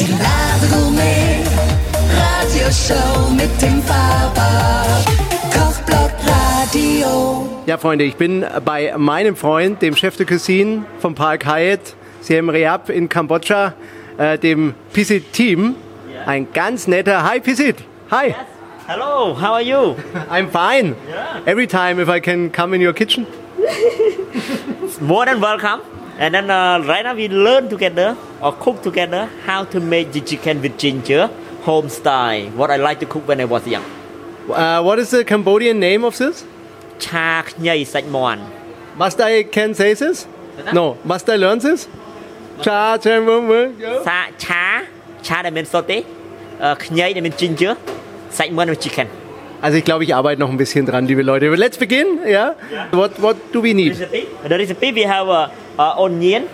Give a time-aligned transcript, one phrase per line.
[0.00, 1.44] Die Radiogourmet
[2.16, 5.04] Radioshow mit dem Fahrrad.
[5.52, 7.48] Kochblock Radio.
[7.66, 12.48] Ja, Freunde, ich bin bei meinem Freund, dem Chef de Cuisine vom Park Hyatt, Siem
[12.48, 13.74] Reap in Kambodscha,
[14.18, 15.74] äh, dem Pisit Team.
[16.26, 17.24] Ein ganz netter.
[17.24, 17.76] Hi, Pisit.
[18.10, 18.34] Hi.
[18.86, 19.96] Hello, how are you?
[20.30, 20.94] I'm fine.
[21.44, 23.26] Every time if I can come in your kitchen.
[25.00, 25.80] More than welcome.
[26.18, 30.20] And then uh, right now we learn together or cook together how to make the
[30.20, 31.30] chicken with ginger
[31.62, 32.50] home style.
[32.50, 33.84] What I like to cook when I was young.
[34.50, 36.44] Uh, what is the Cambodian name of this?
[36.98, 38.40] Chak nyai sajmon.
[38.96, 40.26] Must I can say this?
[40.72, 40.98] No.
[41.04, 41.86] Must I learn this?
[42.62, 43.80] Cha chen wum wum.
[44.02, 44.86] Sa cha
[45.22, 46.04] cha that means satay.
[46.58, 47.76] Uh, nyai that means ginger.
[48.30, 49.08] Sajmon means chicken.
[49.60, 51.48] Also ich glaube, ich arbeite noch ein bisschen dran, liebe Leute.
[51.54, 52.20] Let's begin.
[52.24, 52.54] Yeah.
[52.92, 53.90] What What do we need?
[53.98, 56.44] recipe the recipe we have uh, uh, onion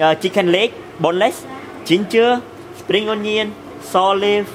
[0.00, 1.44] uh, chicken leg boneless
[1.84, 2.40] ginger
[2.78, 4.46] spring onion salt leaf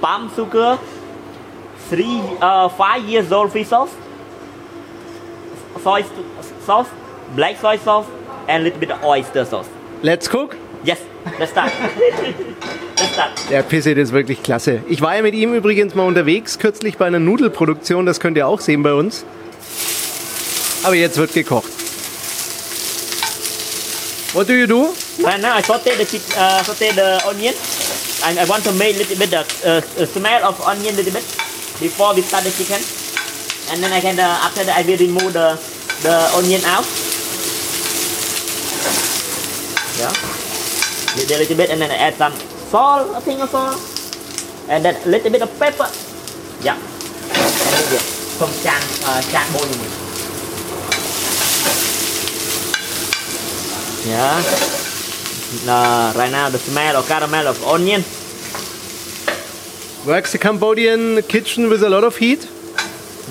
[0.00, 0.78] palm sugar
[1.90, 3.90] three uh, five years old fish sauce
[5.82, 6.02] soy
[6.66, 6.88] sauce
[7.36, 8.06] black soy sauce
[8.48, 9.68] and little bit of oyster sauce
[10.02, 10.56] Let's cook.
[10.84, 11.00] yes
[11.38, 11.70] let's start
[13.50, 14.80] Der Pissit ist wirklich klasse.
[14.88, 18.46] Ich war ja mit ihm übrigens mal unterwegs, kürzlich bei einer Nudelproduktion, das könnt ihr
[18.46, 19.24] auch sehen bei uns.
[20.82, 21.68] Aber jetzt wird gekocht.
[24.32, 24.94] What do you do?
[25.24, 26.04] Right now I saute the
[26.38, 27.52] uh, saute the onion.
[28.24, 31.24] And I want to make little bit the uh, smell of onion little bit
[31.80, 32.80] before we start the chicken.
[33.72, 35.58] And then I can uh, after that I will remove the
[36.02, 36.86] the onion out.
[39.98, 40.12] Yeah.
[41.16, 42.32] Little, little bit and then I add some
[42.70, 43.76] salt, a thing of salt,
[44.68, 45.88] and then a little bit of pepper.
[46.62, 46.76] Yeah.
[46.76, 49.90] And then việc chan ờ, chan bôi mình.
[54.06, 54.42] Yeah.
[54.42, 54.70] Dạ.
[55.66, 58.02] Uh, right now the smell of caramel of onion.
[60.06, 62.48] Works the Cambodian kitchen with a lot of heat?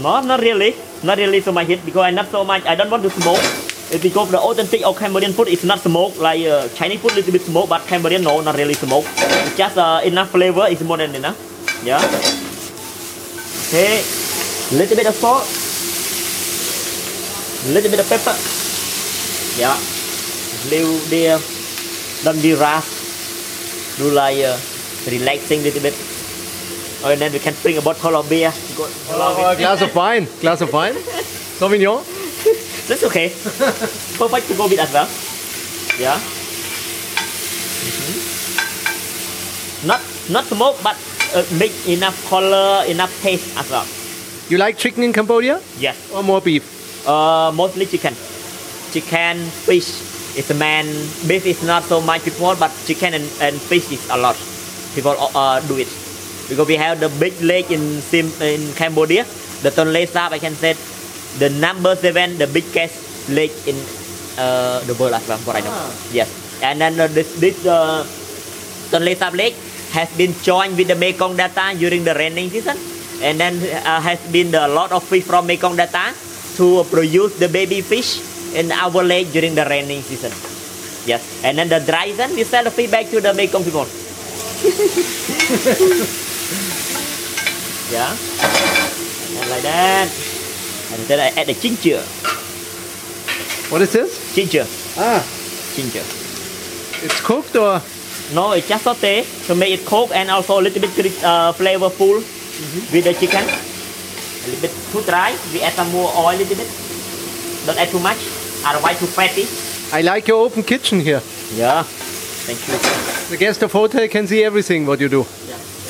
[0.04, 0.74] No, not really.
[1.04, 2.66] Not really so much heat because I not so much.
[2.66, 3.69] I don't want to smoke.
[3.92, 7.32] It's because the authentic of Cambodian food is not smoke like uh, Chinese food little
[7.32, 9.06] bit smoke, but Cambodian no, not really smoke.
[9.18, 10.68] It's just uh, enough flavor.
[10.70, 11.38] is more than enough.
[11.84, 11.98] Yeah.
[13.70, 14.04] Okay.
[14.78, 15.44] Little bit of salt.
[17.74, 18.36] Little bit of pepper.
[19.60, 19.74] Yeah.
[20.70, 21.40] Little there.
[22.24, 23.98] Don't be rush.
[23.98, 24.58] Do like uh,
[25.10, 25.96] relaxing little bit.
[27.02, 28.52] Oh, and then we can bring a bottle of beer.
[28.78, 30.28] Go, Oh, a glass of wine.
[30.42, 30.94] Glass of wine.
[31.60, 32.19] Sauvignon.
[32.90, 33.30] That's okay.
[34.18, 35.06] Perfect to go with as well.
[36.02, 36.18] Yeah.
[37.86, 38.16] Mhm.
[39.86, 40.02] Not
[40.34, 40.98] not smoke, but
[41.38, 43.86] uh, make enough color, enough taste as well.
[44.50, 45.96] You like chicken in Cambodia Yes.
[46.12, 46.66] or more beef?
[47.08, 48.18] Uh, mostly chicken.
[48.92, 49.38] Chicken,
[49.70, 50.02] fish
[50.36, 50.90] is a man.
[51.30, 54.36] Beef is not so much people, but chicken and, and fish is a lot.
[54.98, 55.88] People uh, do it
[56.50, 59.24] because we have the big lake in Sim in Cambodia.
[59.62, 60.74] The Tonle Sap, I can say,
[61.38, 63.76] the number seven, the biggest lake in
[64.38, 65.38] uh, the world as well.
[65.46, 65.94] What I know.
[66.12, 66.30] Yes,
[66.64, 68.04] and then uh, this this uh,
[68.90, 69.56] Tonle Sap Lake
[69.94, 72.78] has been joined with the Mekong Delta during the raining season,
[73.22, 76.14] and then uh, has been a lot of fish from Mekong Delta
[76.58, 78.20] to produce the baby fish
[78.56, 80.32] in our lake during the raining season.
[81.06, 83.86] Yes, and then the dry season we sell the fish back to the Mekong people.
[87.94, 88.12] yeah,
[89.40, 90.10] and like that,
[90.94, 92.02] and then I add the ginger,
[93.72, 94.34] What is this?
[94.36, 94.66] ginger,
[94.98, 95.24] Ah,
[95.76, 96.04] ginger.
[97.06, 97.82] it's cooked or?
[98.34, 100.92] No, it's just saute to make it cook and also a little bit
[101.24, 102.16] uh, flavorful
[102.94, 103.44] with the chicken.
[103.44, 105.36] A little bit too dry.
[105.54, 106.70] We add some more oil a little bit.
[107.66, 108.18] Don't add too much,
[108.66, 109.46] otherwise too fatty.
[109.92, 111.22] I like your open kitchen here.
[111.56, 111.84] Yeah.
[112.46, 112.78] Thank you.
[113.30, 115.26] The guest of hotel can see everything what you do.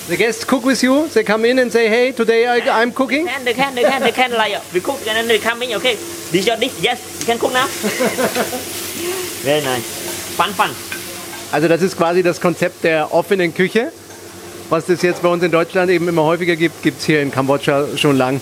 [0.10, 1.08] The guests cook with you.
[1.10, 4.02] They come in and say, "Hey, today I, I'm cooking." Can they can they can
[4.02, 5.76] they can like we cook and then they come in.
[5.76, 5.98] Okay,
[6.32, 6.74] this your dish.
[6.82, 7.68] Yes, you can cook now.
[9.46, 9.86] Very nice.
[10.36, 10.72] Fun fun.
[11.52, 13.92] Also das ist quasi das Konzept der offenen Küche.
[14.72, 17.30] Was es jetzt bei uns in Deutschland eben immer häufiger gibt, gibt es hier in
[17.30, 18.42] Kambodscha schon lang.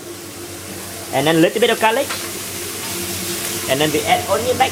[1.14, 2.08] And then a little bit of garlic.
[3.70, 4.72] And then we add onion back.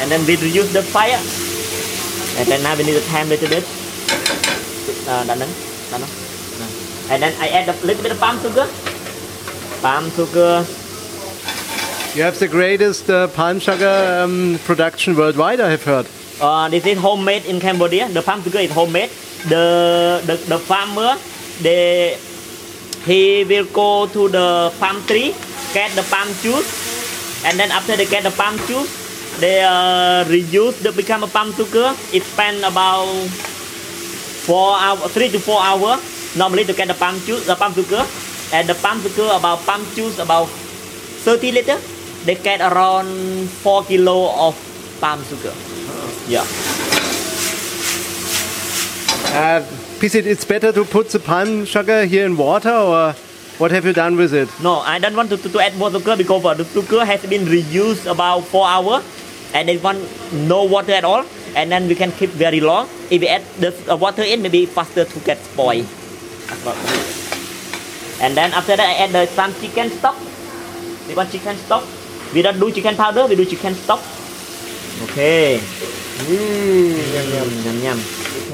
[0.00, 1.18] And then we reduce the fire.
[2.38, 3.64] And then now we need to time a little bit.
[5.06, 5.24] Uh?
[5.92, 5.98] Uh.
[7.10, 8.66] And then I add a little bit of palm sugar.
[9.82, 10.64] Palm sugar.
[12.14, 16.06] You have the greatest uh, palm sugar um, production worldwide, I have heard.
[16.40, 18.08] Uh, this is homemade in Cambodia.
[18.08, 19.10] The palm sugar is homemade.
[19.48, 21.16] The the, the farmer
[21.60, 22.16] they
[23.04, 25.34] he will go to the palm tree,
[25.74, 28.88] get the palm juice, and then after they get the palm juice,
[29.40, 31.94] they uh, reuse the become a palm sugar.
[32.12, 33.10] It spend about
[34.46, 36.00] four hour, three to four hours
[36.36, 38.04] normally to get the palm juice, the palm sugar,
[38.52, 41.78] and the palm sugar about palm juice about 30 liter.
[42.24, 44.54] They get around four kilo of
[45.00, 45.52] palm sugar.
[46.28, 46.44] Yeah.
[49.34, 49.60] Uh,
[49.98, 53.12] Pisit, it's better to put the palm sugar here in water or
[53.58, 54.48] what have you done with it?
[54.62, 57.24] No, I don't want to, to, to add more sugar because uh, the sugar has
[57.26, 59.04] been reused about four hours
[59.54, 59.98] and they want
[60.32, 61.24] no water at all
[61.54, 62.88] and then we can keep very long.
[63.10, 65.86] If we add the uh, water in, maybe faster to get spoiled.
[68.20, 70.16] And then after that, I add the some chicken stock.
[71.08, 71.84] We want chicken stock.
[72.34, 74.02] We don't do chicken powder, we do chicken stock.
[75.10, 75.60] Okay.
[76.26, 77.98] Yum, yum, yum, yum.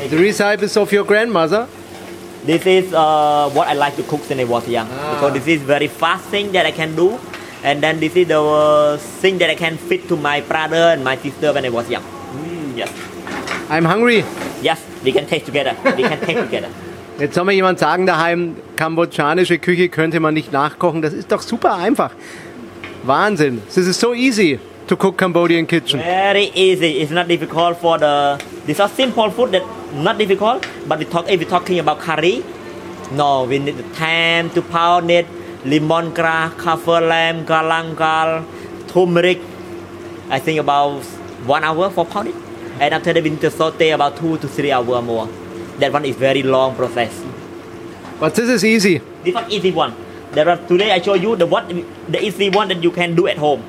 [0.09, 1.69] The recipe is of your grandmother.
[2.45, 4.89] This is uh, what I like to cook since I was young.
[4.91, 5.15] Ah.
[5.15, 7.19] Because this is very fast thing that I can do.
[7.63, 11.05] And then this is the uh, thing that I can fit to my brother and
[11.05, 12.05] my sister when I was young.
[12.81, 12.91] Yes.
[13.69, 14.25] I'm hungry.
[14.63, 15.77] Yes, we can taste together.
[15.97, 16.71] We can taste together.
[17.19, 21.03] Jetzt soll mir jemand sagen daheim, kambodschanische Küche könnte man nicht nachkochen.
[21.03, 22.13] Das ist doch super einfach.
[23.03, 23.61] Wahnsinn.
[23.67, 26.01] This is so easy to cook Cambodian kitchen.
[26.01, 27.03] Very easy.
[27.03, 28.39] It's not difficult for the.
[28.67, 29.63] These are simple food that
[29.95, 30.67] not difficult.
[30.89, 32.43] But we talk if we're talking about curry,
[33.13, 35.27] no, we need the time to pound it.
[35.67, 38.45] Lemon grass, kaffir lamb, galangal,
[38.89, 39.41] turmeric.
[40.31, 41.03] I think about
[41.47, 42.50] one hour for pounding.
[42.81, 45.27] And after need to saute about two to three hour more.
[45.79, 47.13] That one is very long process.
[48.19, 49.03] But this is easy.
[49.23, 49.95] This one easy one.
[50.33, 53.27] There are today I show you the what the easy one that you can do
[53.27, 53.63] at home.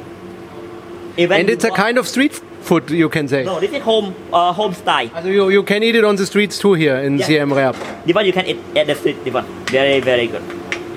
[1.18, 3.44] Even And it's a kind of street food, you can say.
[3.44, 5.10] No, this is home uh, home style.
[5.14, 7.26] Also you, you can eat it on the streets too here in Yeah.
[7.26, 7.76] Siem Reap.
[8.06, 9.24] This one you can eat at the street.
[9.26, 10.44] This one very very good.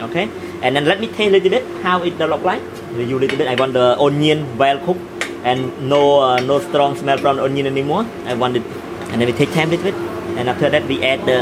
[0.02, 0.28] Okay,
[0.62, 2.62] and then let me tell you a little bit how it look like.
[2.96, 3.49] You little bit.
[3.49, 5.13] I want the onion well cooked
[5.44, 8.06] and no uh, no strong smell from onion anymore.
[8.26, 8.62] I want it,
[9.11, 9.94] and then we take time with it,
[10.38, 11.41] and after that we add the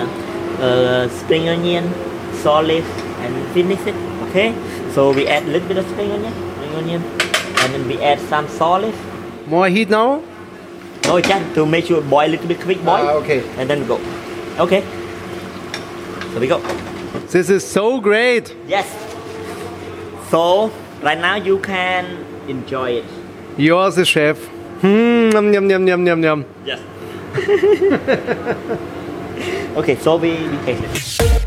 [0.62, 1.92] uh, spring onion,
[2.42, 2.84] salt leaf,
[3.20, 3.94] and finish it.
[4.28, 4.52] Okay,
[4.92, 7.02] so we add a little bit of spring onion, spring onion,
[7.62, 8.98] and then we add some salt leaf.
[9.46, 10.22] More heat now?
[11.04, 13.08] No, just to make sure boil a little bit quick boil.
[13.08, 13.42] Ah, okay.
[13.58, 14.00] And then go.
[14.58, 14.82] Okay.
[16.32, 16.60] So we go.
[17.28, 18.54] This is so great.
[18.66, 18.86] Yes.
[20.30, 20.70] So
[21.02, 23.04] right now you can enjoy it.
[23.58, 24.38] You're the chef.
[24.80, 26.44] Hmm, yum, yum, yum, yum, yum, yum.
[26.64, 26.80] Yes.
[29.76, 31.42] okay, so we, we taste it.